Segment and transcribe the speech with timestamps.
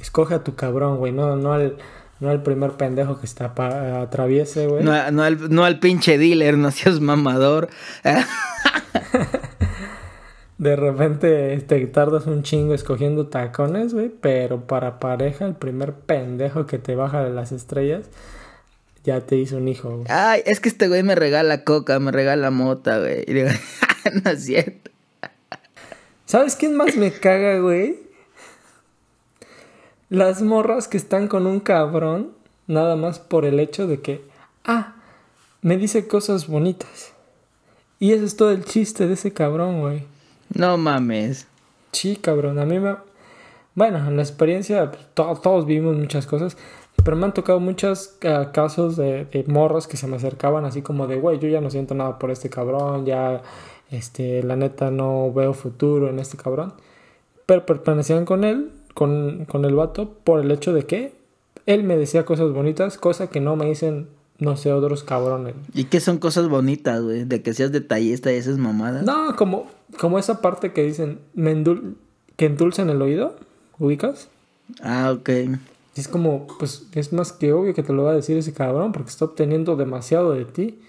[0.00, 1.76] escoge a tu cabrón, güey, no, no al,
[2.20, 4.82] no al primer pendejo que está pa atraviese, güey.
[4.84, 7.68] No, no, al, no al pinche dealer, no seas mamador.
[10.58, 16.66] De repente te tardas un chingo escogiendo tacones, güey, pero para pareja el primer pendejo
[16.66, 18.10] que te baja de las estrellas
[19.04, 20.06] ya te hizo un hijo, güey.
[20.08, 23.24] Ay, es que este güey me regala coca, me regala mota, güey.
[23.26, 23.48] Y digo,
[24.24, 24.90] no es cierto.
[26.26, 28.09] ¿Sabes quién más me caga, güey?
[30.10, 32.32] Las morras que están con un cabrón,
[32.66, 34.24] nada más por el hecho de que,
[34.64, 34.96] ah,
[35.62, 37.12] me dice cosas bonitas.
[38.00, 40.02] Y ese es todo el chiste de ese cabrón, güey.
[40.52, 41.46] No mames.
[41.92, 42.58] Sí, cabrón.
[42.58, 42.96] A mí me.
[43.76, 46.56] Bueno, en la experiencia, pues, todos vivimos muchas cosas.
[47.04, 50.82] Pero me han tocado muchos uh, casos de, de, morros que se me acercaban así
[50.82, 53.42] como de, güey, yo ya no siento nada por este cabrón, ya,
[53.90, 56.74] este, la neta no veo futuro en este cabrón.
[57.46, 61.12] Pero permanecían con él, con, con el vato, por el hecho de que
[61.66, 65.54] él me decía cosas bonitas, cosa que no me dicen, no sé, otros cabrones.
[65.74, 67.24] ¿Y qué son cosas bonitas, güey?
[67.24, 69.04] De que seas detallista y esas mamadas.
[69.04, 69.66] No, como,
[69.98, 71.96] como esa parte que dicen, me endul
[72.36, 73.36] que endulzan el oído,
[73.78, 74.28] ¿ubicas?
[74.82, 75.28] Ah, ok.
[75.94, 78.92] Es como, pues es más que obvio que te lo va a decir ese cabrón
[78.92, 80.80] porque está obteniendo demasiado de ti.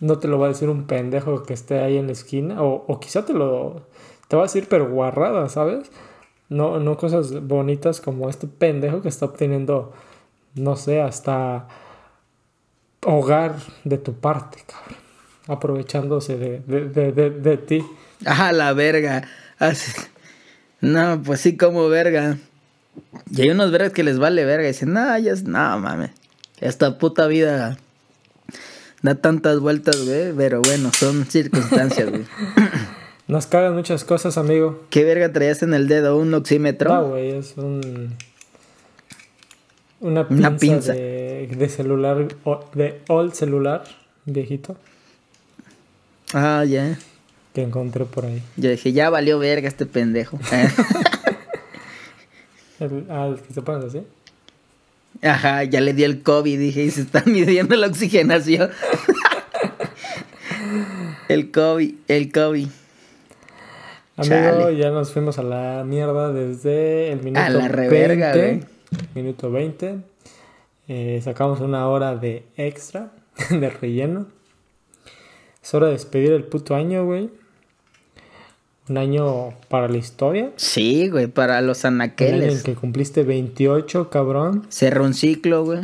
[0.00, 2.62] No te lo va a decir un pendejo que esté ahí en la esquina.
[2.64, 3.82] O, o quizá te lo...
[4.26, 5.88] Te va a decir pero guarrada, ¿sabes?
[6.48, 9.92] No, no cosas bonitas como este pendejo que está obteniendo,
[10.54, 11.66] no sé, hasta
[13.04, 14.98] hogar de tu parte, cabrón.
[15.48, 17.84] Aprovechándose de, de, de, de, de ti.
[18.24, 19.28] Ah, la verga.
[20.80, 22.38] No, pues sí, como verga.
[23.30, 26.10] Y hay unos vergas que les vale verga y dicen, no, ya es, no, mames.
[26.60, 27.78] Esta puta vida
[29.02, 30.32] da tantas vueltas, güey.
[30.36, 32.24] Pero bueno, son circunstancias, güey.
[33.28, 34.84] Nos cagan muchas cosas, amigo.
[34.88, 36.16] ¿Qué verga traías en el dedo?
[36.16, 36.94] ¿Un oxímetro?
[36.94, 38.14] No, güey, es un.
[39.98, 40.92] Una pinza, Una pinza.
[40.92, 42.28] De, de, celular,
[42.74, 43.82] de old celular,
[44.26, 44.76] viejito.
[46.32, 46.84] Ah, ya.
[46.86, 46.98] Yeah.
[47.52, 48.42] Que encontré por ahí.
[48.56, 50.38] Yo dije, ya valió verga este pendejo.
[52.78, 54.02] El, al que se pones así.
[55.22, 58.70] Ajá, ya le dio el COVID, dije, y se está midiendo la oxigenación.
[61.28, 62.68] el COVID, el COVID.
[64.16, 68.66] Amigo, ya nos fuimos a la mierda desde el minuto a la reverga, 20.
[69.14, 69.98] Minuto 20.
[70.88, 73.12] Eh, sacamos una hora de extra,
[73.50, 74.26] de relleno.
[75.62, 77.28] Es hora de despedir el puto año, güey.
[78.88, 80.52] Un año para la historia.
[80.56, 82.34] Sí, güey, para los anaqueles.
[82.34, 84.64] El año en que cumpliste 28, cabrón.
[84.70, 85.80] Cerró un ciclo, güey.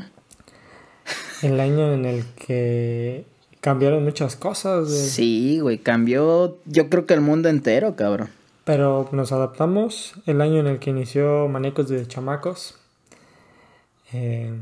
[1.42, 3.24] El año en el que
[3.62, 4.88] cambiaron muchas cosas.
[4.88, 5.00] Güey.
[5.00, 8.28] Sí, güey, cambió yo creo que el mundo entero, cabrón.
[8.64, 10.14] Pero nos adaptamos.
[10.26, 12.74] El año en el que inició Manecos de Chamacos.
[14.12, 14.52] Eh,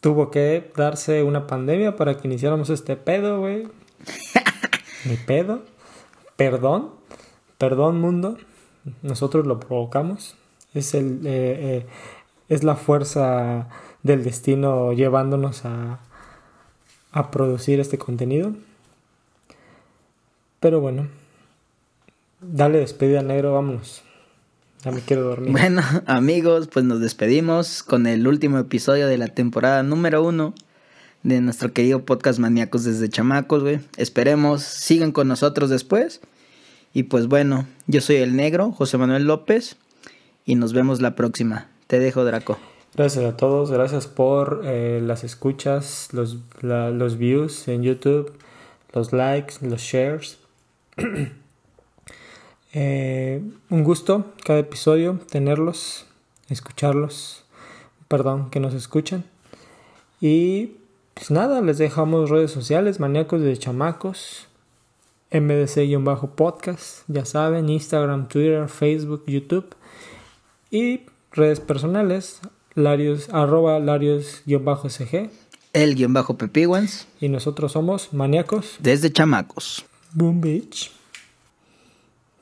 [0.00, 3.68] tuvo que darse una pandemia para que iniciáramos este pedo, güey.
[5.04, 5.62] Mi pedo.
[6.36, 6.90] Perdón.
[7.58, 8.38] Perdón, mundo.
[9.02, 10.36] Nosotros lo provocamos.
[10.74, 11.86] Es, el, eh, eh,
[12.48, 13.68] es la fuerza
[14.02, 16.00] del destino llevándonos a,
[17.16, 18.52] a producir este contenido.
[20.60, 21.08] Pero bueno,
[22.42, 24.02] dale despedida negro, vámonos.
[24.84, 25.50] Ya me quiero dormir.
[25.50, 30.52] Bueno, amigos, pues nos despedimos con el último episodio de la temporada número uno
[31.22, 33.80] de nuestro querido podcast Maníacos desde Chamacos, güey.
[33.96, 36.20] Esperemos sigan con nosotros después.
[36.92, 39.76] Y pues bueno, yo soy el negro, José Manuel López,
[40.44, 41.68] y nos vemos la próxima.
[41.86, 42.58] Te dejo, Draco.
[42.96, 48.32] Gracias a todos, gracias por eh, las escuchas, los, la, los views en YouTube,
[48.94, 50.38] los likes, los shares.
[52.72, 56.06] eh, un gusto cada episodio tenerlos,
[56.48, 57.44] escucharlos,
[58.08, 59.24] perdón, que nos escuchan.
[60.22, 60.78] Y
[61.12, 64.46] pues nada, les dejamos redes sociales, maníacos de chamacos,
[65.30, 69.66] MDC-podcast, ya saben, Instagram, Twitter, Facebook, YouTube
[70.70, 71.02] y
[71.32, 72.40] redes personales,
[72.76, 75.30] Larios, arroba Larios-CG.
[75.72, 77.08] El guion bajo Pepiguans.
[77.20, 78.76] Y nosotros somos maníacos.
[78.80, 79.84] Desde chamacos.
[80.12, 80.92] Boom Beach.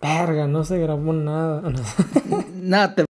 [0.02, 1.62] Verga, no se grabó nada.
[2.52, 3.04] nada, te